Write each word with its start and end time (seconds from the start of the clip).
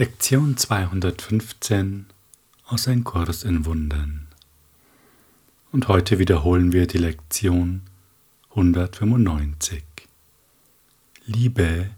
Lektion 0.00 0.56
215 0.56 2.06
aus 2.64 2.88
Ein 2.88 3.04
Kurs 3.04 3.44
in 3.44 3.66
Wundern. 3.66 4.28
Und 5.72 5.88
heute 5.88 6.18
wiederholen 6.18 6.72
wir 6.72 6.86
die 6.86 6.96
Lektion 6.96 7.82
195. 8.48 9.84
Liebe 11.26 11.90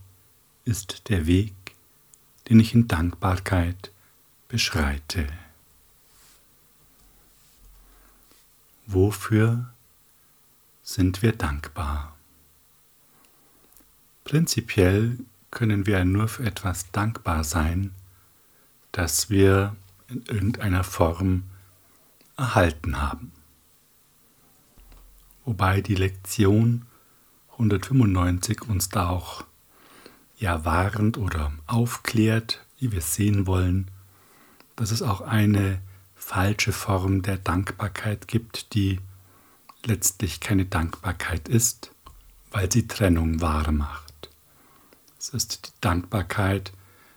ist 0.65 1.11
der 1.11 1.29
Weg, 1.29 1.55
den 2.49 2.59
ich 2.59 2.75
in 2.75 2.89
Dankbarkeit 2.89 3.93
beschreite. 4.49 5.29
Wofür 8.89 9.73
sind 10.83 11.23
wir 11.23 11.31
dankbar? 11.31 12.17
Prinzipiell 14.25 15.19
können 15.53 15.87
wir 15.87 16.05
nur 16.05 16.27
für 16.27 16.45
etwas 16.45 16.91
dankbar 16.91 17.45
sein, 17.45 17.95
das 18.91 19.31
wir 19.31 19.77
in 20.09 20.23
irgendeiner 20.23 20.83
Form 20.83 21.45
erhalten 22.37 23.01
haben. 23.01 23.31
Wobei 25.45 25.81
die 25.81 25.95
Lektion 25.95 26.87
195 27.53 28.63
uns 28.63 28.89
da 28.89 29.09
auch 29.09 29.45
ja 30.39 30.65
warnt 30.65 31.19
oder 31.19 31.53
aufklärt, 31.67 32.65
wie 32.79 32.91
wir 32.91 33.01
sehen 33.01 33.47
wollen, 33.47 33.91
dass 34.75 34.91
es 34.91 35.03
auch 35.03 35.21
eine 35.21 35.81
falsche 36.17 36.73
Form 36.73 37.23
der 37.23 37.37
Dankbarkeit 37.37 38.27
gibt, 38.27 38.75
die 38.75 39.01
letztlich 39.85 40.41
keine 40.41 40.65
Dankbarkeit 40.65 41.49
ist, 41.49 41.93
weil 42.51 42.71
sie 42.71 42.87
Trennung 42.87 43.41
wahr 43.41 43.71
macht. 43.73 44.02
Es 45.23 45.29
ist 45.29 45.69
die 45.69 45.81
Dankbarkeit, 45.81 46.73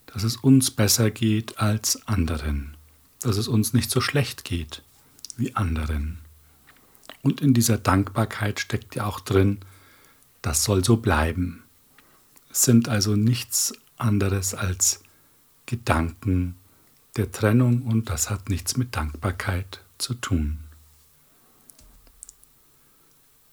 dass 0.06 0.22
es 0.22 0.38
uns 0.38 0.70
besser 0.70 1.10
geht 1.10 1.58
als 1.58 2.08
anderen, 2.08 2.78
dass 3.22 3.36
es 3.38 3.48
uns 3.48 3.74
nicht 3.74 3.90
so 3.90 4.00
schlecht 4.00 4.44
geht 4.44 4.84
wie 5.38 5.56
anderen. 5.56 6.20
Und 7.24 7.42
in 7.42 7.56
dieser 7.56 7.80
Dankbarkeit 7.80 8.60
steckt 8.60 8.94
ja 8.94 9.06
auch 9.08 9.20
drin, 9.20 9.58
das 10.44 10.64
soll 10.64 10.86
so 10.86 10.98
bleiben. 10.98 11.64
Es 12.52 12.62
sind 12.62 12.90
also 12.90 13.16
nichts 13.16 13.74
anderes 13.98 14.54
als 14.54 15.02
Gedanken 15.66 16.56
der 17.18 17.32
Trennung 17.32 17.82
und 17.82 18.12
das 18.12 18.30
hat 18.30 18.50
nichts 18.50 18.78
mit 18.78 18.96
Dankbarkeit 18.96 19.82
zu 19.98 20.14
tun. 20.14 20.60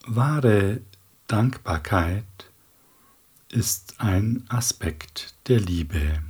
Wahre 0.06 0.82
Dankbarkeit 1.26 2.26
ist 3.52 4.00
ein 4.00 4.44
Aspekt 4.48 5.34
der 5.46 5.60
Liebe, 5.60 6.22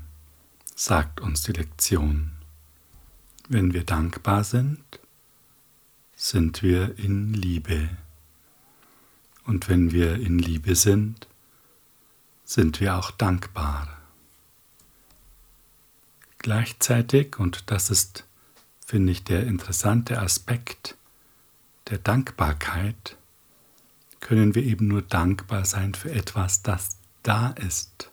sagt 0.75 1.21
uns 1.21 1.43
die 1.43 1.53
Lektion. 1.53 2.33
Wenn 3.49 3.73
wir 3.73 3.85
dankbar 3.85 4.43
sind, 4.43 4.83
sind 6.17 6.63
wir 6.65 6.99
in 6.99 7.33
Liebe. 7.33 7.91
Und 9.45 9.69
wenn 9.69 9.93
wir 9.93 10.17
in 10.17 10.41
Liebe 10.41 10.75
sind, 10.75 11.29
sind 12.45 12.81
wir 12.81 12.97
auch 12.97 13.13
dankbar. 13.13 13.89
Gleichzeitig, 16.39 17.39
und 17.39 17.71
das 17.71 17.89
ist, 17.89 18.25
finde 18.85 19.13
ich, 19.13 19.23
der 19.23 19.47
interessante 19.47 20.21
Aspekt 20.21 20.97
der 21.89 21.99
Dankbarkeit, 21.99 23.17
können 24.19 24.57
wir 24.57 24.65
eben 24.65 24.89
nur 24.89 25.03
dankbar 25.03 25.65
sein 25.65 25.95
für 25.95 26.11
etwas, 26.11 26.63
das 26.63 26.97
da 27.23 27.51
ist. 27.51 28.11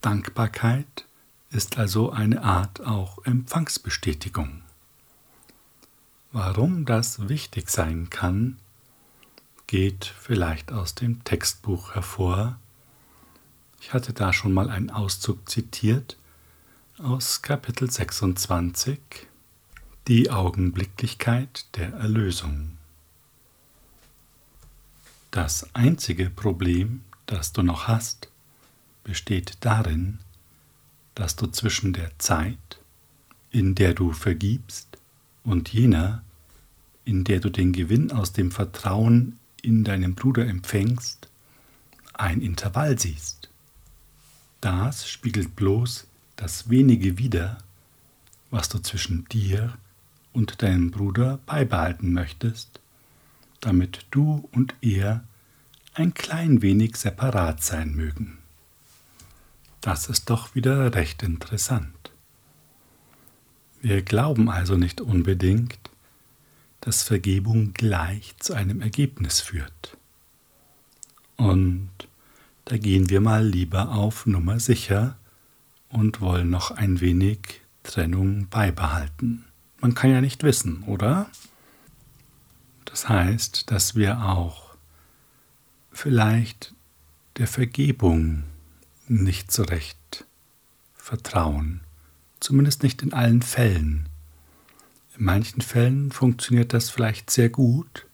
Dankbarkeit 0.00 1.06
ist 1.50 1.78
also 1.78 2.10
eine 2.10 2.42
Art 2.42 2.80
auch 2.80 3.24
Empfangsbestätigung. 3.24 4.62
Warum 6.32 6.84
das 6.84 7.28
wichtig 7.28 7.70
sein 7.70 8.10
kann, 8.10 8.58
geht 9.66 10.04
vielleicht 10.04 10.72
aus 10.72 10.94
dem 10.94 11.24
Textbuch 11.24 11.94
hervor. 11.94 12.58
Ich 13.80 13.92
hatte 13.92 14.12
da 14.12 14.32
schon 14.32 14.52
mal 14.52 14.68
einen 14.68 14.90
Auszug 14.90 15.48
zitiert 15.48 16.16
aus 16.98 17.42
Kapitel 17.42 17.90
26, 17.90 18.98
die 20.06 20.30
Augenblicklichkeit 20.30 21.66
der 21.76 21.92
Erlösung. 21.94 22.76
Das 25.30 25.74
einzige 25.74 26.30
Problem, 26.30 27.02
das 27.26 27.52
du 27.52 27.62
noch 27.62 27.88
hast, 27.88 28.28
besteht 29.02 29.58
darin, 29.60 30.18
dass 31.14 31.36
du 31.36 31.46
zwischen 31.46 31.92
der 31.92 32.18
Zeit, 32.18 32.78
in 33.50 33.74
der 33.74 33.94
du 33.94 34.12
vergibst, 34.12 34.98
und 35.44 35.68
jener, 35.68 36.22
in 37.04 37.24
der 37.24 37.38
du 37.38 37.50
den 37.50 37.72
Gewinn 37.72 38.10
aus 38.10 38.32
dem 38.32 38.50
Vertrauen 38.50 39.38
in 39.62 39.84
deinen 39.84 40.14
Bruder 40.14 40.46
empfängst, 40.46 41.28
ein 42.14 42.40
Intervall 42.40 42.98
siehst. 42.98 43.50
Das 44.60 45.08
spiegelt 45.08 45.54
bloß 45.54 46.06
das 46.36 46.70
wenige 46.70 47.18
wider, 47.18 47.58
was 48.50 48.68
du 48.68 48.78
zwischen 48.78 49.26
dir 49.26 49.76
und 50.32 50.62
deinem 50.62 50.90
Bruder 50.90 51.38
beibehalten 51.44 52.12
möchtest, 52.12 52.80
damit 53.60 54.06
du 54.10 54.48
und 54.52 54.74
er 54.80 55.24
ein 55.94 56.12
klein 56.12 56.60
wenig 56.60 56.96
separat 56.96 57.62
sein 57.62 57.94
mögen. 57.94 58.38
Das 59.80 60.08
ist 60.08 60.28
doch 60.28 60.54
wieder 60.54 60.94
recht 60.94 61.22
interessant. 61.22 62.12
Wir 63.80 64.02
glauben 64.02 64.48
also 64.48 64.76
nicht 64.76 65.00
unbedingt, 65.00 65.78
dass 66.80 67.02
Vergebung 67.02 67.74
gleich 67.74 68.34
zu 68.38 68.54
einem 68.54 68.80
Ergebnis 68.80 69.40
führt. 69.40 69.96
Und 71.36 71.90
da 72.64 72.76
gehen 72.76 73.10
wir 73.10 73.20
mal 73.20 73.46
lieber 73.46 73.90
auf 73.90 74.26
Nummer 74.26 74.58
sicher 74.58 75.16
und 75.90 76.20
wollen 76.20 76.50
noch 76.50 76.70
ein 76.70 77.00
wenig 77.00 77.60
Trennung 77.82 78.48
beibehalten. 78.48 79.44
Man 79.80 79.94
kann 79.94 80.10
ja 80.10 80.20
nicht 80.20 80.42
wissen, 80.42 80.82
oder? 80.84 81.30
Das 82.86 83.08
heißt, 83.08 83.70
dass 83.70 83.94
wir 83.94 84.24
auch 84.24 84.63
vielleicht 85.96 86.74
der 87.36 87.46
Vergebung 87.46 88.44
nicht 89.08 89.52
so 89.52 89.62
recht 89.62 90.24
vertrauen, 90.94 91.80
zumindest 92.40 92.82
nicht 92.82 93.02
in 93.02 93.12
allen 93.12 93.42
Fällen. 93.42 94.08
In 95.16 95.24
manchen 95.24 95.60
Fällen 95.60 96.10
funktioniert 96.10 96.72
das 96.72 96.90
vielleicht 96.90 97.30
sehr 97.30 97.48
gut, 97.48 98.06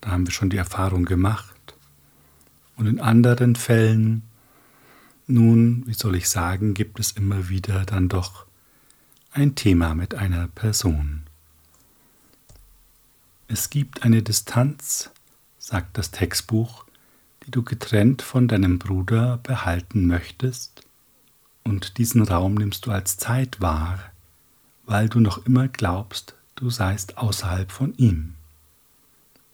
da 0.00 0.10
haben 0.10 0.26
wir 0.26 0.32
schon 0.32 0.50
die 0.50 0.56
Erfahrung 0.56 1.04
gemacht. 1.04 1.74
Und 2.76 2.86
in 2.86 3.00
anderen 3.00 3.54
Fällen, 3.54 4.22
nun, 5.26 5.86
wie 5.86 5.94
soll 5.94 6.16
ich 6.16 6.28
sagen, 6.28 6.74
gibt 6.74 6.98
es 6.98 7.12
immer 7.12 7.48
wieder 7.48 7.84
dann 7.84 8.08
doch 8.08 8.46
ein 9.30 9.54
Thema 9.54 9.94
mit 9.94 10.14
einer 10.14 10.48
Person. 10.48 11.22
Es 13.46 13.70
gibt 13.70 14.02
eine 14.02 14.22
Distanz, 14.22 15.10
sagt 15.58 15.98
das 15.98 16.10
Textbuch, 16.10 16.84
die 17.44 17.50
du 17.50 17.62
getrennt 17.62 18.22
von 18.22 18.48
deinem 18.48 18.78
Bruder 18.78 19.38
behalten 19.42 20.06
möchtest, 20.06 20.82
und 21.64 21.98
diesen 21.98 22.22
Raum 22.22 22.54
nimmst 22.54 22.86
du 22.86 22.90
als 22.90 23.16
Zeit 23.16 23.60
wahr, 23.60 24.00
weil 24.84 25.08
du 25.08 25.20
noch 25.20 25.46
immer 25.46 25.68
glaubst, 25.68 26.34
du 26.56 26.70
seist 26.70 27.18
außerhalb 27.18 27.70
von 27.70 27.94
ihm. 27.94 28.34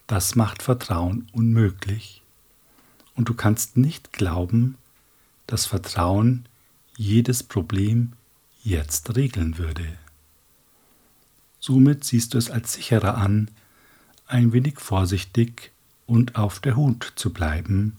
Das 0.07 0.35
macht 0.35 0.63
Vertrauen 0.63 1.29
unmöglich, 1.33 2.23
und 3.15 3.29
du 3.29 3.35
kannst 3.35 3.77
nicht 3.77 4.13
glauben, 4.13 4.77
dass 5.47 5.67
Vertrauen 5.67 6.47
jedes 6.97 7.43
Problem 7.43 8.13
jetzt 8.63 9.17
regeln 9.17 9.59
würde. 9.59 9.87
Somit 11.61 12.05
siehst 12.05 12.35
du 12.35 12.39
es 12.39 12.51
als 12.51 12.75
sicherer 12.75 13.17
an, 13.17 13.51
ein 14.27 14.53
wenig 14.53 14.79
vorsichtig 14.79 15.73
und 16.09 16.35
auf 16.35 16.59
der 16.59 16.75
Hut 16.75 17.13
zu 17.15 17.33
bleiben 17.33 17.97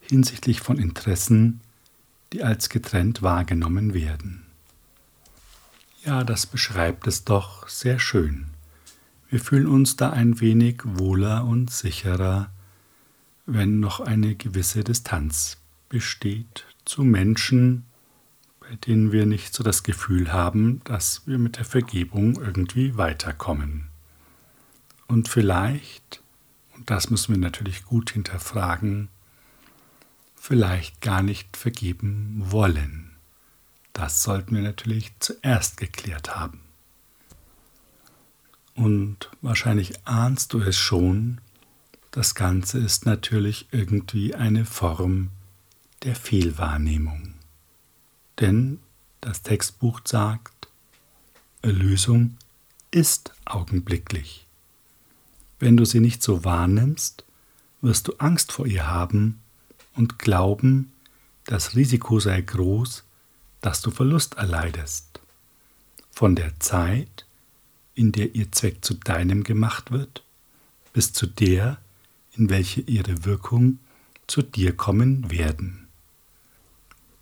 hinsichtlich 0.00 0.60
von 0.60 0.78
Interessen, 0.78 1.60
die 2.32 2.42
als 2.42 2.68
getrennt 2.68 3.22
wahrgenommen 3.22 3.94
werden. 3.94 4.44
Ja, 6.04 6.22
das 6.22 6.46
beschreibt 6.46 7.06
es 7.06 7.24
doch 7.24 7.68
sehr 7.68 7.98
schön. 7.98 8.46
Wir 9.28 9.40
fühlen 9.40 9.66
uns 9.66 9.96
da 9.96 10.10
ein 10.10 10.40
wenig 10.40 10.82
wohler 10.84 11.44
und 11.44 11.70
sicherer, 11.70 12.50
wenn 13.44 13.80
noch 13.80 14.00
eine 14.00 14.34
gewisse 14.34 14.84
Distanz 14.84 15.58
besteht 15.88 16.66
zu 16.84 17.02
Menschen, 17.02 17.84
bei 18.60 18.74
denen 18.76 19.12
wir 19.12 19.26
nicht 19.26 19.54
so 19.54 19.62
das 19.62 19.82
Gefühl 19.82 20.32
haben, 20.32 20.80
dass 20.84 21.22
wir 21.26 21.38
mit 21.38 21.56
der 21.56 21.64
Vergebung 21.64 22.40
irgendwie 22.40 22.96
weiterkommen. 22.96 23.88
Und 25.08 25.28
vielleicht 25.28 26.22
und 26.76 26.90
das 26.90 27.10
müssen 27.10 27.34
wir 27.34 27.40
natürlich 27.40 27.84
gut 27.84 28.10
hinterfragen, 28.10 29.08
vielleicht 30.36 31.00
gar 31.00 31.22
nicht 31.22 31.56
vergeben 31.56 32.36
wollen, 32.38 33.10
Das 33.92 34.22
sollten 34.22 34.54
wir 34.54 34.62
natürlich 34.62 35.12
zuerst 35.20 35.78
geklärt 35.78 36.36
haben. 36.36 36.60
Und 38.74 39.30
wahrscheinlich 39.40 40.06
ahnst 40.06 40.52
du 40.52 40.60
es 40.60 40.76
schon, 40.76 41.40
das 42.10 42.34
Ganze 42.34 42.78
ist 42.78 43.06
natürlich 43.06 43.68
irgendwie 43.70 44.34
eine 44.34 44.66
Form 44.66 45.30
der 46.02 46.14
Fehlwahrnehmung. 46.14 47.34
Denn 48.38 48.80
das 49.22 49.40
Textbuch 49.40 50.02
sagt, 50.04 50.68
Erlösung 51.62 52.36
ist 52.90 53.32
augenblicklich. 53.46 54.45
Wenn 55.58 55.76
du 55.76 55.84
sie 55.84 56.00
nicht 56.00 56.22
so 56.22 56.44
wahrnimmst, 56.44 57.24
wirst 57.80 58.08
du 58.08 58.14
Angst 58.18 58.52
vor 58.52 58.66
ihr 58.66 58.86
haben 58.86 59.40
und 59.94 60.18
glauben, 60.18 60.92
das 61.44 61.76
Risiko 61.76 62.20
sei 62.20 62.40
groß, 62.40 63.04
dass 63.60 63.80
du 63.80 63.90
Verlust 63.90 64.34
erleidest. 64.34 65.20
Von 66.10 66.34
der 66.34 66.58
Zeit, 66.60 67.26
in 67.94 68.12
der 68.12 68.34
ihr 68.34 68.52
Zweck 68.52 68.84
zu 68.84 68.94
deinem 68.94 69.44
gemacht 69.44 69.90
wird, 69.90 70.22
bis 70.92 71.12
zu 71.12 71.26
der, 71.26 71.78
in 72.36 72.50
welche 72.50 72.80
ihre 72.82 73.24
Wirkung 73.24 73.78
zu 74.26 74.42
dir 74.42 74.76
kommen 74.76 75.30
werden. 75.30 75.88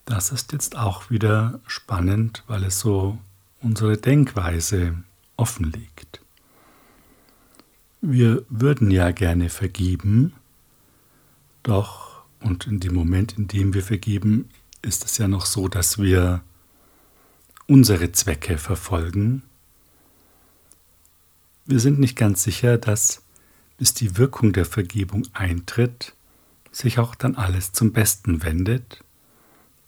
Das 0.05 0.33
ist 0.33 0.53
jetzt 0.53 0.77
auch 0.77 1.11
wieder 1.11 1.61
spannend, 1.67 2.45
weil 2.47 2.65
es 2.65 2.81
so 2.81 3.19
unsere 3.61 3.97
Denkweise 3.97 5.03
offenlegt. 5.37 6.21
Wir 8.07 8.45
würden 8.51 8.91
ja 8.91 9.13
gerne 9.13 9.49
vergeben, 9.49 10.35
doch, 11.63 12.23
und 12.39 12.67
in 12.67 12.79
dem 12.79 12.93
Moment, 12.93 13.39
in 13.39 13.49
dem 13.49 13.73
wir 13.73 13.83
vergeben, 13.83 14.51
ist 14.83 15.07
es 15.07 15.17
ja 15.17 15.27
noch 15.27 15.47
so, 15.47 15.69
dass 15.69 15.97
wir 15.97 16.43
unsere 17.67 18.13
Zwecke 18.13 18.59
verfolgen. 18.59 19.43
Wir 21.65 21.81
sind 21.81 21.99
nicht 21.99 22.15
ganz 22.15 22.43
sicher, 22.43 22.77
dass 22.77 23.23
bis 23.79 23.95
die 23.95 24.19
Wirkung 24.19 24.53
der 24.53 24.67
Vergebung 24.67 25.27
eintritt, 25.33 26.13
sich 26.73 26.99
auch 26.99 27.15
dann 27.15 27.37
alles 27.37 27.73
zum 27.73 27.93
Besten 27.95 28.43
wendet 28.43 29.03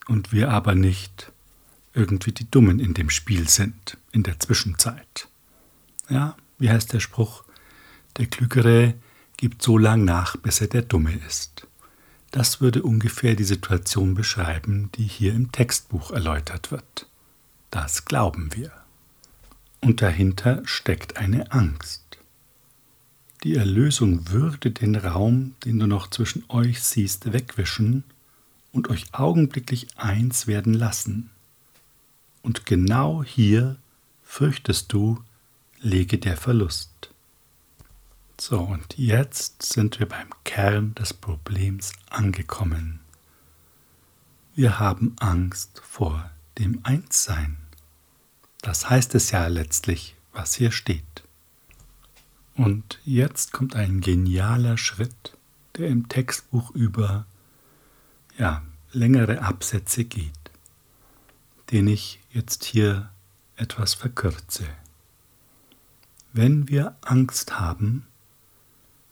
und 0.08 0.32
wir 0.32 0.48
aber 0.52 0.74
nicht 0.74 1.32
irgendwie 1.92 2.32
die 2.32 2.50
Dummen 2.50 2.80
in 2.80 2.94
dem 2.94 3.10
Spiel 3.10 3.46
sind, 3.46 3.98
in 4.10 4.22
der 4.22 4.40
Zwischenzeit. 4.40 5.28
Ja, 6.08 6.34
wie 6.58 6.70
heißt 6.70 6.94
der 6.94 7.00
Spruch? 7.00 7.44
Der 8.18 8.26
Klügere 8.26 8.94
gibt 9.36 9.62
so 9.62 9.76
lang 9.76 10.04
nach, 10.04 10.36
bis 10.36 10.60
er 10.60 10.68
der 10.68 10.82
Dumme 10.82 11.14
ist. 11.26 11.66
Das 12.30 12.60
würde 12.60 12.82
ungefähr 12.82 13.34
die 13.34 13.44
Situation 13.44 14.14
beschreiben, 14.14 14.90
die 14.94 15.04
hier 15.04 15.34
im 15.34 15.52
Textbuch 15.52 16.10
erläutert 16.10 16.70
wird. 16.70 17.06
Das 17.70 18.04
glauben 18.04 18.54
wir. 18.54 18.72
Und 19.80 20.02
dahinter 20.02 20.62
steckt 20.64 21.18
eine 21.18 21.52
Angst. 21.52 22.02
Die 23.44 23.54
Erlösung 23.54 24.30
würde 24.30 24.70
den 24.70 24.96
Raum, 24.96 25.54
den 25.64 25.78
du 25.78 25.86
noch 25.86 26.10
zwischen 26.10 26.44
euch 26.48 26.82
siehst, 26.82 27.32
wegwischen 27.32 28.04
und 28.72 28.88
euch 28.88 29.06
augenblicklich 29.12 29.88
eins 29.96 30.46
werden 30.46 30.74
lassen. 30.74 31.30
Und 32.42 32.66
genau 32.66 33.22
hier, 33.22 33.76
fürchtest 34.22 34.92
du, 34.92 35.22
lege 35.80 36.18
der 36.18 36.36
Verlust. 36.36 37.10
So, 38.38 38.60
und 38.60 38.98
jetzt 38.98 39.62
sind 39.62 39.98
wir 39.98 40.06
beim 40.06 40.28
Kern 40.44 40.94
des 40.94 41.14
Problems 41.14 41.92
angekommen. 42.10 43.00
Wir 44.54 44.78
haben 44.78 45.16
Angst 45.20 45.80
vor 45.82 46.30
dem 46.58 46.80
Einssein. 46.82 47.56
Das 48.60 48.90
heißt 48.90 49.14
es 49.14 49.30
ja 49.30 49.46
letztlich, 49.46 50.16
was 50.32 50.54
hier 50.54 50.70
steht. 50.70 51.24
Und 52.56 53.00
jetzt 53.04 53.52
kommt 53.52 53.74
ein 53.74 54.02
genialer 54.02 54.76
Schritt, 54.76 55.36
der 55.76 55.88
im 55.88 56.08
Textbuch 56.08 56.70
über 56.72 57.24
ja, 58.36 58.62
längere 58.92 59.40
Absätze 59.40 60.04
geht, 60.04 60.32
den 61.70 61.88
ich 61.88 62.20
jetzt 62.30 62.64
hier 62.64 63.10
etwas 63.56 63.94
verkürze. 63.94 64.66
Wenn 66.34 66.68
wir 66.68 66.96
Angst 67.00 67.58
haben, 67.58 68.06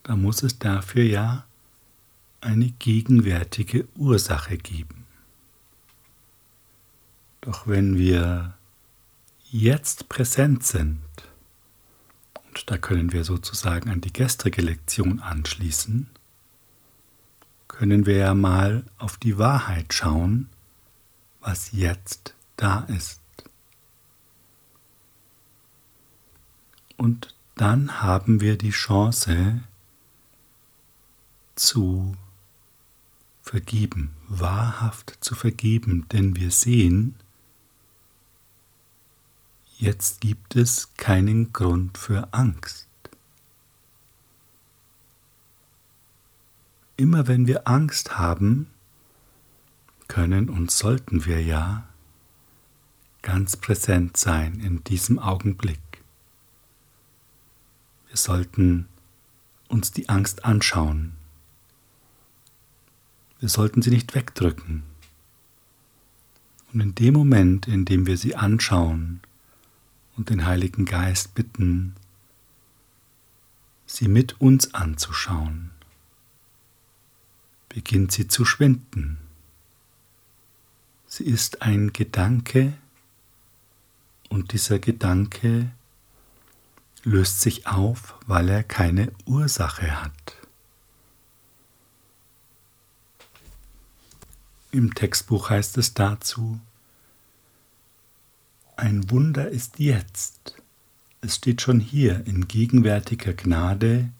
dann 0.04 0.22
muss 0.22 0.42
es 0.42 0.58
dafür 0.58 1.02
ja 1.02 1.44
eine 2.40 2.70
gegenwärtige 2.70 3.88
Ursache 3.96 4.58
geben. 4.58 5.06
Doch 7.40 7.66
wenn 7.66 7.98
wir 7.98 8.54
jetzt 9.50 10.08
präsent 10.08 10.62
sind, 10.62 11.00
und 12.34 12.70
da 12.70 12.78
können 12.78 13.12
wir 13.12 13.24
sozusagen 13.24 13.90
an 13.90 14.00
die 14.00 14.12
gestrige 14.12 14.62
Lektion 14.62 15.20
anschließen, 15.20 16.08
können 17.66 18.06
wir 18.06 18.16
ja 18.18 18.34
mal 18.34 18.84
auf 18.98 19.16
die 19.16 19.38
Wahrheit 19.38 19.92
schauen, 19.92 20.48
was 21.40 21.72
jetzt 21.72 22.34
da 22.56 22.80
ist. 22.84 23.20
Und 26.96 27.34
dann 27.56 28.02
haben 28.02 28.40
wir 28.40 28.56
die 28.56 28.70
Chance 28.70 29.60
zu 31.54 32.16
vergeben, 33.42 34.14
wahrhaft 34.28 35.18
zu 35.20 35.34
vergeben, 35.34 36.06
denn 36.10 36.36
wir 36.36 36.50
sehen, 36.50 37.16
Jetzt 39.76 40.20
gibt 40.20 40.54
es 40.54 40.94
keinen 40.96 41.52
Grund 41.52 41.98
für 41.98 42.32
Angst. 42.32 42.88
Immer 46.96 47.26
wenn 47.26 47.46
wir 47.46 47.66
Angst 47.66 48.16
haben, 48.16 48.68
können 50.06 50.48
und 50.48 50.70
sollten 50.70 51.24
wir 51.24 51.42
ja 51.42 51.88
ganz 53.22 53.56
präsent 53.56 54.16
sein 54.16 54.60
in 54.60 54.84
diesem 54.84 55.18
Augenblick. 55.18 55.80
Wir 58.06 58.16
sollten 58.16 58.86
uns 59.68 59.90
die 59.90 60.08
Angst 60.08 60.44
anschauen. 60.44 61.14
Wir 63.44 63.50
sollten 63.50 63.82
sie 63.82 63.90
nicht 63.90 64.14
wegdrücken. 64.14 64.84
Und 66.72 66.80
in 66.80 66.94
dem 66.94 67.12
Moment, 67.12 67.68
in 67.68 67.84
dem 67.84 68.06
wir 68.06 68.16
sie 68.16 68.36
anschauen, 68.36 69.20
und 70.16 70.30
den 70.30 70.46
Heiligen 70.46 70.86
Geist 70.86 71.34
bitten, 71.34 71.94
sie 73.84 74.08
mit 74.08 74.40
uns 74.40 74.72
anzuschauen. 74.72 75.72
Beginnt 77.68 78.12
sie 78.12 78.28
zu 78.28 78.46
schwinden. 78.46 79.18
Sie 81.06 81.24
ist 81.24 81.60
ein 81.60 81.92
Gedanke 81.92 82.72
und 84.30 84.54
dieser 84.54 84.78
Gedanke 84.78 85.70
löst 87.02 87.42
sich 87.42 87.66
auf, 87.66 88.14
weil 88.26 88.48
er 88.48 88.62
keine 88.62 89.12
Ursache 89.26 90.02
hat. 90.02 90.43
Im 94.74 94.92
Textbuch 94.92 95.50
heißt 95.50 95.78
es 95.78 95.94
dazu, 95.94 96.58
ein 98.74 99.08
Wunder 99.08 99.48
ist 99.48 99.78
jetzt. 99.78 100.56
Es 101.20 101.36
steht 101.36 101.62
schon 101.62 101.78
hier 101.78 102.26
in 102.26 102.48
gegenwärtiger 102.48 103.34
Gnade, 103.34 104.10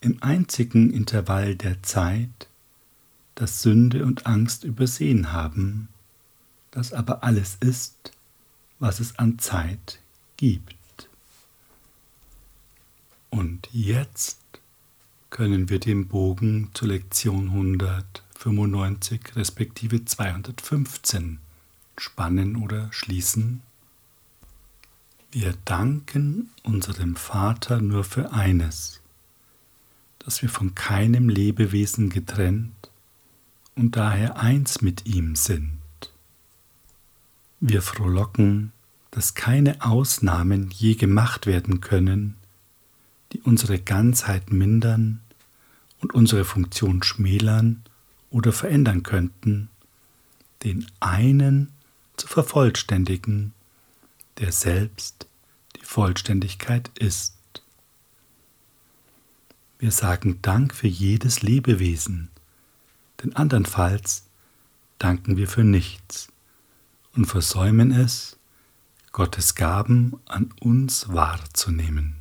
im 0.00 0.22
einzigen 0.22 0.90
Intervall 0.94 1.56
der 1.56 1.82
Zeit, 1.82 2.48
das 3.34 3.60
Sünde 3.60 4.06
und 4.06 4.24
Angst 4.24 4.64
übersehen 4.64 5.30
haben, 5.30 5.88
das 6.70 6.94
aber 6.94 7.22
alles 7.22 7.58
ist, 7.60 8.12
was 8.78 8.98
es 8.98 9.18
an 9.18 9.38
Zeit 9.38 9.98
gibt. 10.38 11.10
Und 13.28 13.68
jetzt 13.72 14.40
können 15.28 15.68
wir 15.68 15.80
den 15.80 16.08
Bogen 16.08 16.70
zur 16.72 16.88
Lektion 16.88 17.48
195 18.50 19.36
respektive 19.36 20.04
215 20.04 21.38
spannen 21.96 22.56
oder 22.56 22.92
schließen. 22.92 23.62
Wir 25.30 25.54
danken 25.64 26.50
unserem 26.62 27.16
Vater 27.16 27.80
nur 27.80 28.04
für 28.04 28.32
eines, 28.32 29.00
dass 30.18 30.42
wir 30.42 30.48
von 30.48 30.74
keinem 30.74 31.28
Lebewesen 31.28 32.10
getrennt 32.10 32.90
und 33.76 33.96
daher 33.96 34.36
eins 34.38 34.82
mit 34.82 35.06
ihm 35.06 35.36
sind. 35.36 35.78
Wir 37.60 37.80
frohlocken, 37.80 38.72
dass 39.12 39.34
keine 39.34 39.84
Ausnahmen 39.84 40.70
je 40.70 40.94
gemacht 40.94 41.46
werden 41.46 41.80
können, 41.80 42.36
die 43.32 43.40
unsere 43.40 43.78
Ganzheit 43.78 44.50
mindern 44.50 45.20
und 46.00 46.12
unsere 46.12 46.44
Funktion 46.44 47.02
schmälern 47.02 47.82
oder 48.32 48.52
verändern 48.52 49.02
könnten, 49.02 49.68
den 50.64 50.86
einen 51.00 51.70
zu 52.16 52.26
vervollständigen, 52.26 53.52
der 54.38 54.52
selbst 54.52 55.26
die 55.76 55.84
Vollständigkeit 55.84 56.90
ist. 56.98 57.34
Wir 59.78 59.90
sagen 59.90 60.40
Dank 60.42 60.74
für 60.74 60.88
jedes 60.88 61.42
Lebewesen, 61.42 62.30
denn 63.22 63.36
andernfalls 63.36 64.24
danken 64.98 65.36
wir 65.36 65.48
für 65.48 65.64
nichts 65.64 66.28
und 67.14 67.26
versäumen 67.26 67.92
es, 67.92 68.38
Gottes 69.10 69.54
Gaben 69.54 70.18
an 70.24 70.52
uns 70.60 71.12
wahrzunehmen. 71.12 72.16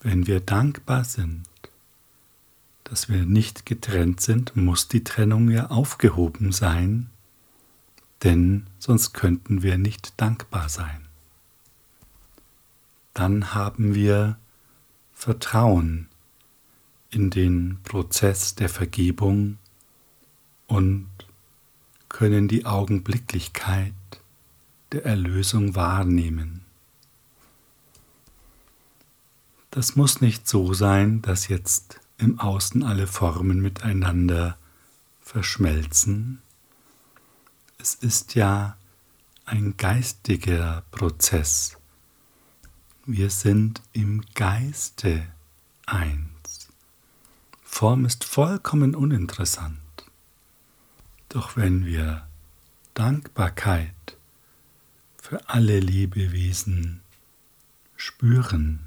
Wenn 0.00 0.28
wir 0.28 0.38
dankbar 0.38 1.04
sind, 1.04 1.42
dass 2.88 3.08
wir 3.08 3.26
nicht 3.26 3.66
getrennt 3.66 4.20
sind, 4.20 4.54
muss 4.54 4.86
die 4.86 5.02
Trennung 5.02 5.50
ja 5.50 5.66
aufgehoben 5.70 6.52
sein, 6.52 7.10
denn 8.22 8.66
sonst 8.78 9.12
könnten 9.12 9.62
wir 9.62 9.76
nicht 9.76 10.14
dankbar 10.20 10.68
sein. 10.68 11.08
Dann 13.12 13.54
haben 13.54 13.94
wir 13.94 14.38
Vertrauen 15.14 16.08
in 17.10 17.30
den 17.30 17.78
Prozess 17.82 18.54
der 18.54 18.68
Vergebung 18.68 19.58
und 20.68 21.08
können 22.08 22.46
die 22.46 22.66
Augenblicklichkeit 22.66 23.94
der 24.92 25.04
Erlösung 25.04 25.74
wahrnehmen. 25.74 26.64
Das 29.72 29.96
muss 29.96 30.20
nicht 30.20 30.46
so 30.46 30.72
sein, 30.72 31.20
dass 31.20 31.48
jetzt 31.48 32.00
im 32.18 32.38
Außen 32.38 32.82
alle 32.82 33.06
Formen 33.06 33.60
miteinander 33.60 34.56
verschmelzen. 35.20 36.40
Es 37.78 37.94
ist 37.94 38.34
ja 38.34 38.76
ein 39.44 39.76
geistiger 39.76 40.82
Prozess. 40.90 41.76
Wir 43.04 43.30
sind 43.30 43.82
im 43.92 44.24
Geiste 44.34 45.26
eins. 45.86 46.68
Form 47.62 48.04
ist 48.04 48.24
vollkommen 48.24 48.94
uninteressant. 48.94 49.78
Doch 51.28 51.56
wenn 51.56 51.84
wir 51.84 52.26
Dankbarkeit 52.94 54.16
für 55.18 55.48
alle 55.48 55.80
Lebewesen 55.80 57.02
spüren, 57.94 58.85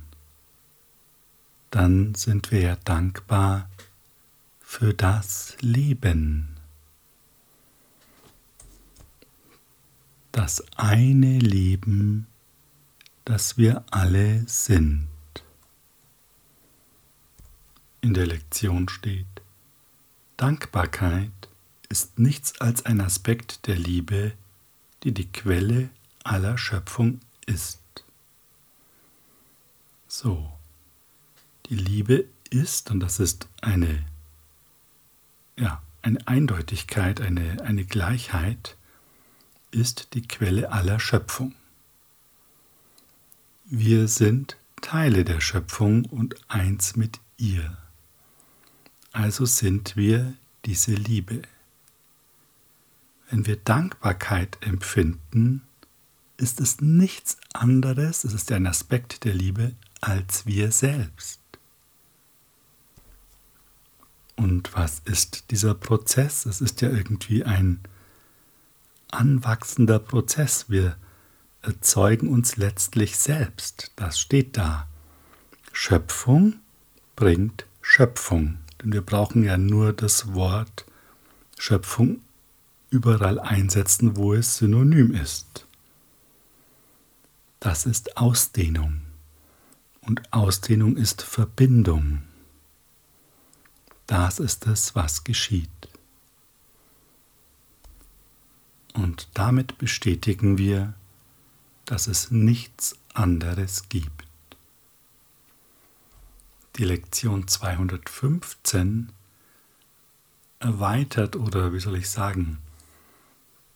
dann 1.72 2.16
sind 2.16 2.52
wir 2.52 2.78
dankbar 2.84 3.70
für 4.60 4.94
das 4.94 5.56
Leben. 5.62 6.56
Das 10.32 10.64
eine 10.78 11.40
Leben, 11.40 12.28
das 13.26 13.58
wir 13.58 13.84
alle 13.92 14.44
sind. 14.48 15.08
In 18.02 18.14
der 18.14 18.28
Lektion 18.28 18.88
steht, 18.88 19.26
Dankbarkeit 20.38 21.50
ist 21.90 22.18
nichts 22.18 22.62
als 22.62 22.86
ein 22.86 23.02
Aspekt 23.02 23.68
der 23.68 23.76
Liebe, 23.76 24.34
die 25.04 25.12
die 25.12 25.32
Quelle 25.32 25.90
aller 26.24 26.58
Schöpfung 26.58 27.20
ist. 27.46 27.82
So, 30.08 30.59
die 31.70 31.76
Liebe 31.76 32.26
ist, 32.50 32.90
und 32.92 33.00
das 33.00 33.20
ist 33.20 33.48
eine, 33.62 34.04
ja, 35.58 35.82
eine 36.02 36.28
Eindeutigkeit, 36.28 37.22
eine, 37.22 37.62
eine 37.64 37.86
Gleichheit, 37.86 38.76
ist 39.72 40.14
die 40.14 40.28
Quelle 40.28 40.72
aller 40.72 41.00
Schöpfung. 41.00 41.54
Wir 43.66 44.08
sind 44.08 44.58
Teile 44.82 45.24
der 45.24 45.42
Schöpfung 45.42 46.06
und 46.06 46.36
eins 46.48 46.96
mit 46.96 47.20
ihr. 47.38 47.78
Also 49.12 49.46
sind 49.46 49.96
wir 49.96 50.34
diese 50.66 50.94
Liebe. 50.94 51.44
Wenn 53.30 53.46
wir 53.46 53.58
Dankbarkeit 53.58 54.58
empfinden, 54.62 55.62
ist 56.38 56.62
es 56.62 56.82
nichts 56.82 57.38
anderes, 57.54 58.24
es 58.24 58.34
ist 58.34 58.52
ein 58.52 58.66
Aspekt 58.66 59.24
der 59.24 59.36
Liebe, 59.36 59.74
als 60.02 60.46
wir 60.46 60.72
selbst. 60.72 61.39
Und 64.40 64.74
was 64.74 65.02
ist 65.04 65.52
dieser 65.52 65.74
Prozess? 65.74 66.46
Es 66.46 66.62
ist 66.62 66.80
ja 66.80 66.90
irgendwie 66.90 67.44
ein 67.44 67.82
anwachsender 69.12 70.00
Prozess. 70.00 70.70
Wir 70.70 70.96
erzeugen 71.62 72.30
uns 72.30 72.56
letztlich 72.56 73.18
selbst. 73.18 73.92
Das 73.98 74.18
steht 74.18 74.56
da. 74.56 74.88
Schöpfung 75.74 76.56
bringt 77.18 77.66
Schöpfung. 77.82 78.60
Denn 78.82 78.94
wir 78.94 79.02
brauchen 79.02 79.44
ja 79.44 79.58
nur 79.58 79.92
das 79.92 80.34
Wort 80.34 80.86
Schöpfung 81.58 82.22
überall 82.90 83.40
einsetzen, 83.40 84.16
wo 84.16 84.34
es 84.34 84.56
synonym 84.56 85.14
ist. 85.14 85.66
Das 87.60 87.86
ist 87.86 88.16
Ausdehnung. 88.16 89.02
Und 90.00 90.32
Ausdehnung 90.32 90.96
ist 90.96 91.24
Verbindung. 91.24 92.22
Das 94.10 94.40
ist 94.40 94.66
es, 94.66 94.96
was 94.96 95.24
geschieht. 95.24 95.70
Und 98.96 99.28
damit 99.36 99.78
bestätigen 99.78 100.58
wir, 100.58 100.96
dass 101.86 102.08
es 102.08 102.32
nichts 102.32 102.98
anderes 103.14 103.88
gibt. 103.88 104.26
Die 106.78 106.86
Lektion 106.86 107.48
215 107.48 109.12
erweitert 110.58 111.36
oder 111.36 111.72
wie 111.72 111.80
soll 111.80 111.98
ich 111.98 112.10
sagen, 112.10 112.58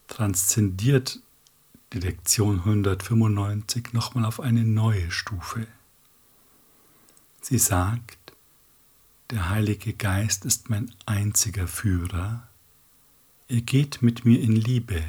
transzendiert 0.07 1.19
die 1.93 1.99
Lektion 1.99 2.57
195 2.57 3.93
nochmal 3.93 4.25
auf 4.25 4.39
eine 4.39 4.63
neue 4.63 5.11
Stufe. 5.11 5.67
Sie 7.39 7.59
sagt, 7.59 8.22
der 9.33 9.49
Heilige 9.49 9.93
Geist 9.93 10.45
ist 10.45 10.69
mein 10.69 10.93
einziger 11.07 11.67
Führer. 11.67 12.47
Er 13.47 13.61
geht 13.61 14.03
mit 14.03 14.25
mir 14.25 14.39
in 14.39 14.55
Liebe. 14.55 15.03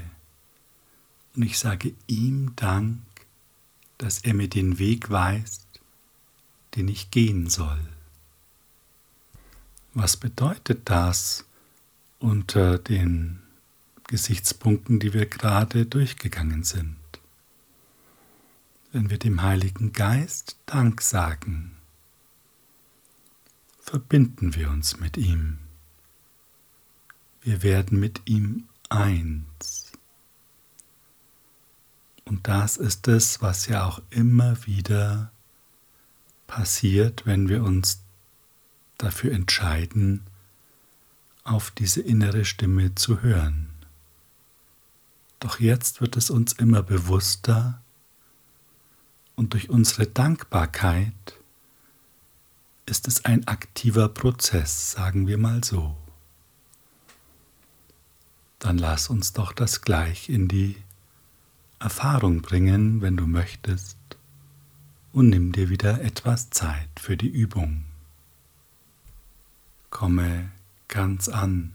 Und 1.36 1.42
ich 1.42 1.58
sage 1.58 1.92
ihm 2.06 2.56
Dank, 2.56 3.02
dass 3.98 4.20
er 4.20 4.32
mir 4.32 4.48
den 4.48 4.78
Weg 4.78 5.10
weist, 5.10 5.66
den 6.74 6.88
ich 6.88 7.10
gehen 7.10 7.50
soll. 7.50 7.86
Was 9.92 10.16
bedeutet 10.16 10.88
das 10.88 11.44
unter 12.18 12.78
den 12.78 13.42
Gesichtspunkten, 14.06 15.00
die 15.00 15.12
wir 15.12 15.26
gerade 15.26 15.84
durchgegangen 15.84 16.64
sind? 16.64 16.96
Wenn 18.90 19.10
wir 19.10 19.18
dem 19.18 19.42
Heiligen 19.42 19.92
Geist 19.92 20.56
Dank 20.64 21.02
sagen, 21.02 21.73
verbinden 23.84 24.54
wir 24.54 24.70
uns 24.70 24.98
mit 24.98 25.18
ihm. 25.18 25.58
Wir 27.42 27.62
werden 27.62 28.00
mit 28.00 28.22
ihm 28.24 28.66
eins. 28.88 29.92
Und 32.24 32.48
das 32.48 32.78
ist 32.78 33.06
es, 33.08 33.42
was 33.42 33.66
ja 33.66 33.84
auch 33.84 34.00
immer 34.08 34.66
wieder 34.66 35.30
passiert, 36.46 37.26
wenn 37.26 37.50
wir 37.50 37.62
uns 37.62 38.02
dafür 38.96 39.32
entscheiden, 39.32 40.22
auf 41.42 41.70
diese 41.70 42.00
innere 42.00 42.46
Stimme 42.46 42.94
zu 42.94 43.20
hören. 43.20 43.68
Doch 45.40 45.60
jetzt 45.60 46.00
wird 46.00 46.16
es 46.16 46.30
uns 46.30 46.54
immer 46.54 46.82
bewusster 46.82 47.82
und 49.36 49.52
durch 49.52 49.68
unsere 49.68 50.06
Dankbarkeit 50.06 51.38
ist 52.86 53.08
es 53.08 53.24
ein 53.24 53.46
aktiver 53.48 54.08
Prozess, 54.08 54.92
sagen 54.92 55.26
wir 55.26 55.38
mal 55.38 55.64
so. 55.64 55.96
Dann 58.58 58.78
lass 58.78 59.10
uns 59.10 59.32
doch 59.32 59.52
das 59.52 59.82
gleich 59.82 60.28
in 60.28 60.48
die 60.48 60.76
Erfahrung 61.78 62.40
bringen, 62.42 63.02
wenn 63.02 63.16
du 63.16 63.26
möchtest, 63.26 63.98
und 65.12 65.28
nimm 65.28 65.52
dir 65.52 65.68
wieder 65.68 66.00
etwas 66.00 66.50
Zeit 66.50 66.88
für 66.98 67.16
die 67.16 67.28
Übung. 67.28 67.84
Komme 69.90 70.50
ganz 70.88 71.28
an 71.28 71.74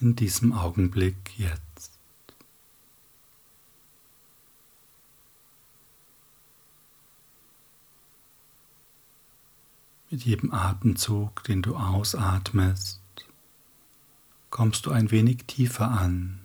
in 0.00 0.16
diesem 0.16 0.52
Augenblick 0.52 1.38
jetzt. 1.38 1.65
Mit 10.08 10.24
jedem 10.24 10.52
Atemzug, 10.52 11.42
den 11.44 11.62
du 11.62 11.76
ausatmest, 11.76 13.00
kommst 14.50 14.86
du 14.86 14.92
ein 14.92 15.10
wenig 15.10 15.44
tiefer 15.46 15.90
an 15.90 16.40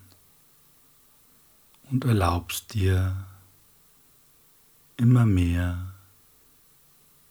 und 1.91 2.03
erlaubst 2.05 2.73
dir 2.73 3.27
immer 4.97 5.25
mehr 5.25 5.93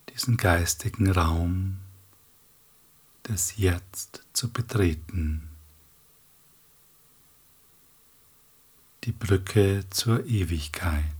diesen 0.08 0.36
geistigen 0.36 1.10
Raum 1.10 1.78
des 3.26 3.56
Jetzt 3.56 4.24
zu 4.32 4.52
betreten. 4.52 5.48
Die 9.04 9.12
Brücke 9.12 9.84
zur 9.90 10.26
Ewigkeit. 10.26 11.19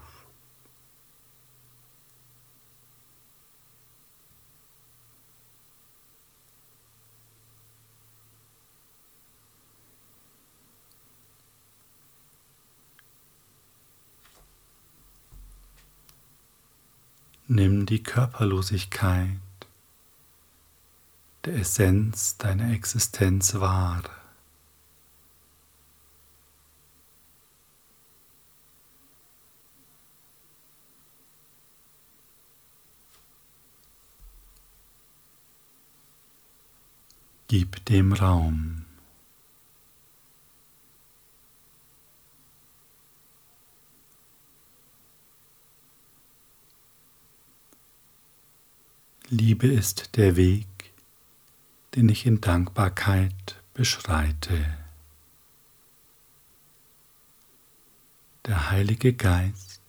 Nimm 17.53 17.85
die 17.85 18.01
Körperlosigkeit 18.01 19.27
der 21.43 21.55
Essenz 21.55 22.37
deiner 22.37 22.71
Existenz 22.71 23.55
wahr. 23.55 24.03
Gib 37.49 37.83
dem 37.87 38.13
Raum. 38.13 38.80
Liebe 49.33 49.67
ist 49.67 50.17
der 50.17 50.35
Weg, 50.35 50.67
den 51.95 52.09
ich 52.09 52.25
in 52.25 52.41
Dankbarkeit 52.41 53.63
beschreite. 53.73 54.77
Der 58.45 58.71
Heilige 58.71 59.13
Geist 59.13 59.81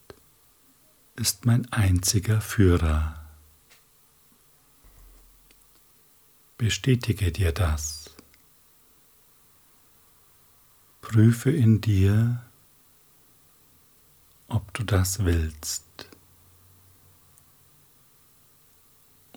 ist 1.16 1.44
mein 1.44 1.66
einziger 1.72 2.40
Führer. 2.40 3.20
Bestätige 6.56 7.32
dir 7.32 7.50
das. 7.50 8.14
Prüfe 11.00 11.50
in 11.50 11.80
dir, 11.80 12.46
ob 14.46 14.72
du 14.72 14.84
das 14.84 15.24
willst. 15.24 16.11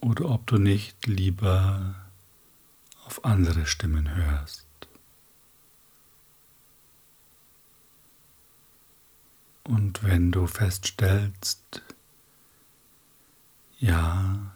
Oder 0.05 0.29
ob 0.29 0.45
du 0.45 0.59
nicht 0.59 1.07
lieber 1.07 1.95
auf 3.05 3.25
andere 3.25 3.65
Stimmen 3.65 4.13
hörst. 4.13 4.67
Und 9.63 10.03
wenn 10.03 10.31
du 10.31 10.45
feststellst, 10.45 11.81
ja, 13.79 14.53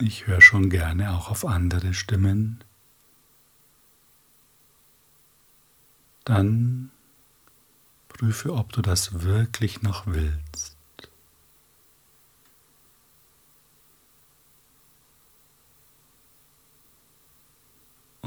ich 0.00 0.26
höre 0.26 0.40
schon 0.40 0.68
gerne 0.68 1.12
auch 1.12 1.30
auf 1.30 1.44
andere 1.44 1.94
Stimmen, 1.94 2.64
dann 6.24 6.90
prüfe, 8.08 8.52
ob 8.52 8.72
du 8.72 8.82
das 8.82 9.22
wirklich 9.22 9.82
noch 9.82 10.08
willst. 10.08 10.79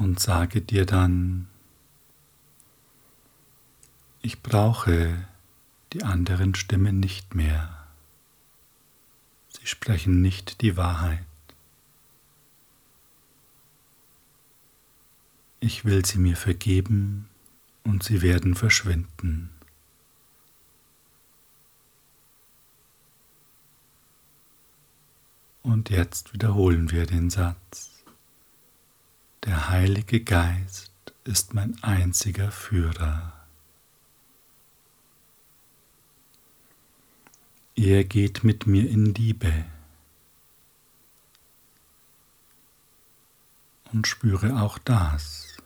Und 0.04 0.20
sage 0.20 0.62
dir 0.62 0.86
dann, 0.86 1.48
ich 4.22 4.42
brauche 4.42 5.26
die 5.94 6.04
anderen 6.04 6.56
Stimmen 6.56 7.00
nicht 7.00 7.36
mehr. 7.36 7.88
Sie 9.50 9.66
sprechen 9.66 10.22
nicht 10.22 10.62
die 10.62 10.76
Wahrheit. 10.76 11.26
Ich 15.62 15.86
will 15.86 16.06
sie 16.06 16.20
mir 16.20 16.36
vergeben 16.36 17.30
und 17.84 18.04
sie 18.04 18.22
werden 18.22 18.56
verschwinden. 18.56 19.50
Und 25.62 25.90
jetzt 25.90 26.34
wiederholen 26.34 26.92
wir 26.92 27.06
den 27.06 27.30
Satz. 27.30 27.93
Der 29.46 29.68
Heilige 29.68 30.24
Geist 30.24 30.94
ist 31.26 31.54
mein 31.54 31.78
einziger 31.84 32.50
Führer. 32.50 33.34
Er 37.76 38.06
geht 38.06 38.46
mit 38.46 38.68
mir 38.68 38.90
in 38.90 39.14
Liebe 39.14 39.66
und 43.92 44.08
spüre 44.08 44.62
auch 44.62 44.78
das. 44.78 45.58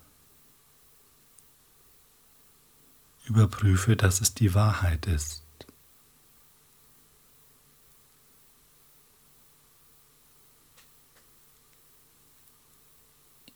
Überprüfe, 3.25 3.95
dass 3.95 4.21
es 4.21 4.33
die 4.33 4.55
Wahrheit 4.55 5.05
ist. 5.05 5.46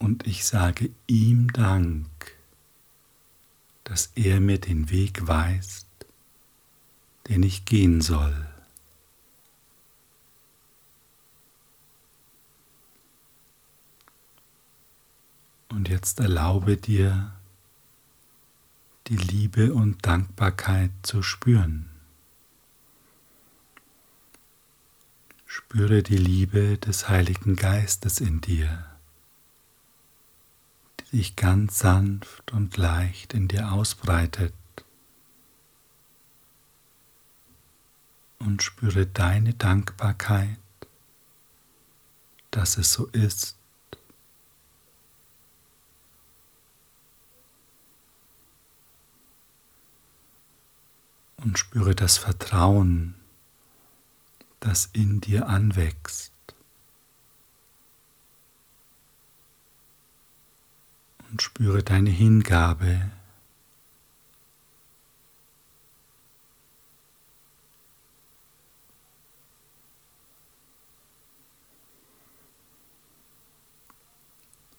Und 0.01 0.25
ich 0.25 0.45
sage 0.45 0.89
ihm 1.05 1.53
Dank, 1.53 2.09
dass 3.83 4.11
er 4.15 4.39
mir 4.39 4.59
den 4.59 4.89
Weg 4.89 5.27
weist, 5.27 5.85
den 7.27 7.43
ich 7.43 7.65
gehen 7.65 8.01
soll. 8.01 8.47
Und 15.69 15.87
jetzt 15.87 16.19
erlaube 16.19 16.77
dir, 16.77 17.33
die 19.05 19.17
Liebe 19.17 19.71
und 19.71 20.03
Dankbarkeit 20.03 20.89
zu 21.03 21.21
spüren. 21.21 21.91
Spüre 25.45 26.01
die 26.01 26.17
Liebe 26.17 26.79
des 26.79 27.07
Heiligen 27.07 27.55
Geistes 27.55 28.19
in 28.19 28.41
dir 28.41 28.90
sich 31.11 31.35
ganz 31.35 31.79
sanft 31.79 32.51
und 32.53 32.77
leicht 32.77 33.33
in 33.33 33.47
dir 33.49 33.73
ausbreitet. 33.73 34.53
Und 38.39 38.63
spüre 38.63 39.05
deine 39.05 39.53
Dankbarkeit, 39.53 40.57
dass 42.49 42.77
es 42.77 42.93
so 42.93 43.07
ist. 43.07 43.57
Und 51.37 51.59
spüre 51.59 51.93
das 51.93 52.17
Vertrauen, 52.17 53.15
das 54.59 54.89
in 54.93 55.21
dir 55.21 55.47
anwächst. 55.47 56.30
Und 61.31 61.41
spüre 61.41 61.81
deine 61.81 62.09
Hingabe. 62.09 63.09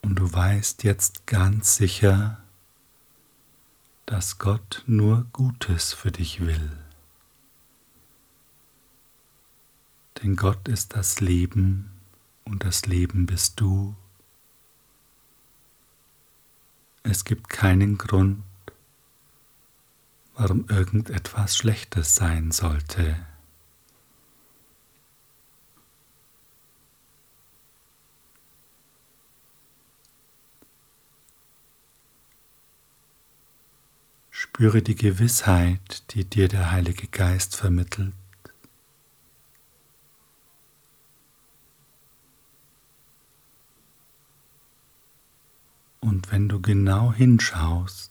Und 0.03 0.17
du 0.17 0.33
weißt 0.33 0.85
jetzt 0.85 1.27
ganz 1.27 1.77
sicher, 1.77 2.43
dass 4.05 4.39
Gott 4.39 4.83
nur 4.87 5.27
Gutes 5.33 5.95
für 5.95 6.13
dich 6.13 6.41
will. 6.41 6.77
Denn 10.23 10.37
Gott 10.37 10.69
ist 10.69 10.95
das 10.95 11.21
Leben 11.21 11.91
und 12.45 12.65
das 12.65 12.85
Leben 12.87 13.27
bist 13.27 13.59
du 13.61 13.97
Es 17.05 17.25
gibt 17.25 17.49
keinen 17.49 17.99
Grund, 17.99 18.45
warum 20.35 20.69
irgendetwas 20.69 21.57
Schlechtes 21.57 22.15
sein 22.15 22.53
sollte. 22.53 23.27
Spüre 34.31 34.83
die 34.83 34.95
Gewissheit, 34.95 36.13
die 36.13 36.25
dir 36.25 36.47
der 36.49 36.71
Heilige 36.71 37.09
Geist 37.09 37.57
vermittelt. 37.57 38.15
Und 46.03 46.33
wenn 46.33 46.49
du 46.49 46.61
genau 46.61 47.13
hinschaust, 47.13 48.11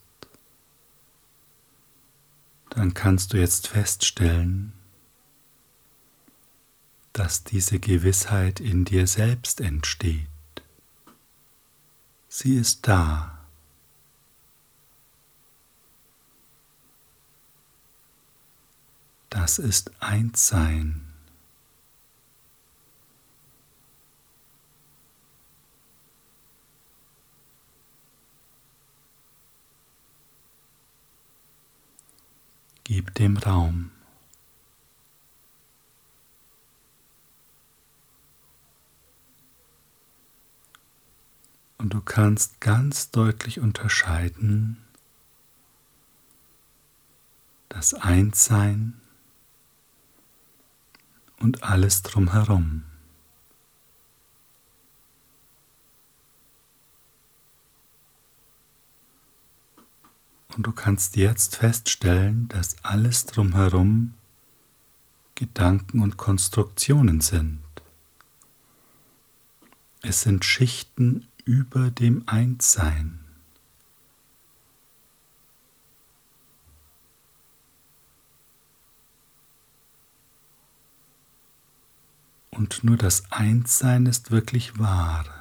dann 2.69 2.93
kannst 2.93 3.33
du 3.33 3.37
jetzt 3.37 3.67
feststellen, 3.67 4.71
dass 7.11 7.43
diese 7.43 7.79
Gewissheit 7.79 8.61
in 8.61 8.85
dir 8.85 9.07
selbst 9.07 9.59
entsteht. 9.59 10.29
Sie 12.29 12.55
ist 12.55 12.87
da. 12.87 13.37
Das 19.29 19.59
ist 19.59 19.91
Einssein. 20.01 21.10
Gib 33.01 33.15
dem 33.15 33.37
Raum. 33.37 33.89
Und 41.79 41.95
du 41.95 42.01
kannst 42.01 42.61
ganz 42.61 43.09
deutlich 43.09 43.59
unterscheiden 43.59 44.77
das 47.69 47.95
Einssein 47.95 49.01
und 51.39 51.63
alles 51.63 52.03
drumherum. 52.03 52.83
Und 60.55 60.67
du 60.67 60.71
kannst 60.71 61.15
jetzt 61.15 61.55
feststellen, 61.55 62.47
dass 62.49 62.83
alles 62.83 63.25
drumherum 63.25 64.13
Gedanken 65.35 66.01
und 66.01 66.17
Konstruktionen 66.17 67.21
sind. 67.21 67.61
Es 70.01 70.21
sind 70.21 70.43
Schichten 70.45 71.27
über 71.45 71.89
dem 71.89 72.23
Einssein. 72.27 73.19
Und 82.51 82.83
nur 82.83 82.97
das 82.97 83.31
Einssein 83.31 84.05
ist 84.05 84.29
wirklich 84.29 84.77
wahr. 84.77 85.40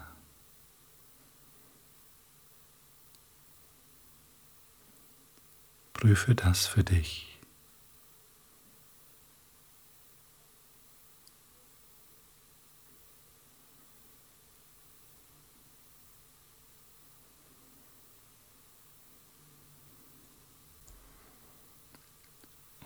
Prüfe 6.00 6.34
das 6.34 6.66
für 6.66 6.82
dich. 6.82 7.38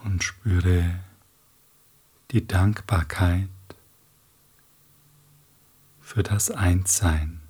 Und 0.02 0.24
spüre 0.24 0.98
die 2.32 2.44
Dankbarkeit 2.44 3.48
für 6.00 6.24
das 6.24 6.50
Einssein, 6.50 7.40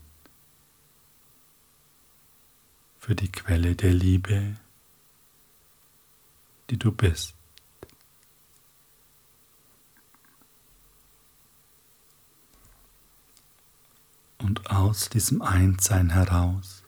für 3.00 3.14
die 3.14 3.33
Quelle 3.33 3.74
der 3.74 3.94
Liebe, 3.94 4.57
die 6.70 6.79
du 6.79 6.92
bist. 6.92 7.35
Und 14.38 14.70
aus 14.70 15.09
diesem 15.09 15.40
Einssein 15.40 16.11
heraus 16.11 16.83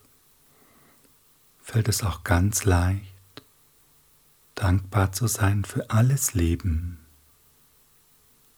fällt 1.59 1.87
es 1.87 2.03
auch 2.03 2.23
ganz 2.23 2.65
leicht, 2.65 3.03
dankbar 4.53 5.11
zu 5.11 5.27
sein 5.27 5.65
für 5.65 5.89
alles 5.89 6.33
Leben, 6.33 6.99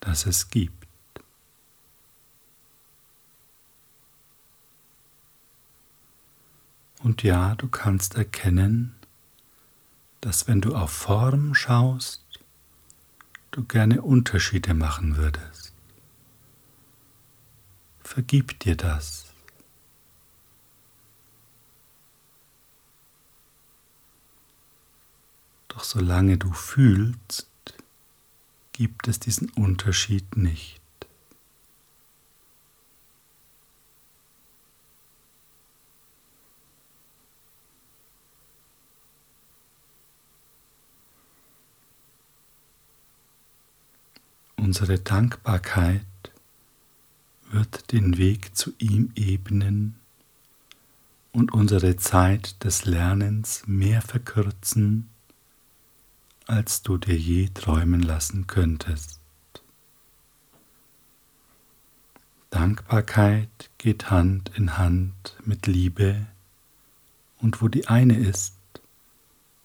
das 0.01 0.25
es 0.25 0.49
gibt. 0.49 0.85
Und 7.01 7.23
ja, 7.23 7.55
du 7.55 7.69
kannst 7.69 8.15
erkennen, 8.15 8.98
dass 10.21 10.47
wenn 10.47 10.61
du 10.61 10.75
auf 10.75 10.91
Form 10.91 11.53
schaust, 11.55 12.23
du 13.51 13.63
gerne 13.63 14.01
Unterschiede 14.01 14.73
machen 14.73 15.17
würdest. 15.17 15.73
Vergib 17.99 18.59
dir 18.59 18.75
das. 18.75 19.33
Doch 25.67 25.83
solange 25.83 26.37
du 26.37 26.51
fühlst, 26.51 27.47
gibt 28.73 29.07
es 29.07 29.19
diesen 29.19 29.49
Unterschied 29.51 30.35
nicht. 30.35 30.78
Unsere 44.69 44.99
Dankbarkeit 44.99 46.05
wird 47.49 47.91
den 47.91 48.19
Weg 48.19 48.55
zu 48.55 48.71
ihm 48.77 49.11
ebnen 49.15 49.95
und 51.31 51.51
unsere 51.51 51.97
Zeit 51.97 52.63
des 52.63 52.85
Lernens 52.85 53.63
mehr 53.65 54.03
verkürzen, 54.03 55.09
als 56.45 56.83
du 56.83 56.99
dir 56.99 57.17
je 57.17 57.49
träumen 57.51 58.03
lassen 58.03 58.45
könntest. 58.45 59.19
Dankbarkeit 62.51 63.71
geht 63.79 64.11
Hand 64.11 64.51
in 64.55 64.77
Hand 64.77 65.35
mit 65.45 65.65
Liebe 65.65 66.27
und 67.39 67.63
wo 67.63 67.69
die 67.69 67.87
eine 67.87 68.19
ist, 68.19 68.53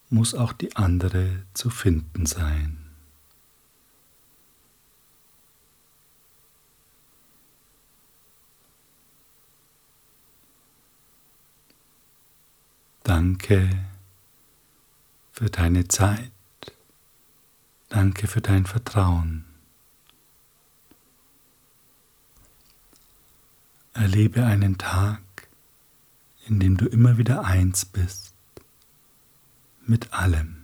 muss 0.09 0.35
auch 0.35 0.55
die 0.55 0.77
andere 0.77 1.43
zu 1.53 1.69
finden 1.69 2.25
sein. 2.25 2.84
Danke 13.05 13.69
für 15.31 15.51
deine 15.51 15.87
Zeit. 15.89 16.33
Danke 17.91 18.27
für 18.27 18.41
dein 18.41 18.65
Vertrauen. 18.65 19.45
Erlebe 23.93 24.47
einen 24.47 24.79
Tag, 24.79 25.21
in 26.47 26.59
dem 26.61 26.79
du 26.79 26.87
immer 26.87 27.19
wieder 27.19 27.45
eins 27.45 27.85
bist 27.85 28.33
mit 29.87 30.15
allem. 30.15 30.64